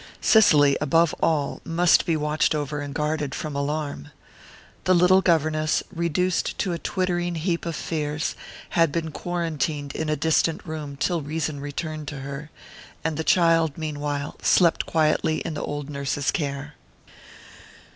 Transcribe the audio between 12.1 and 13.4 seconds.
her; and the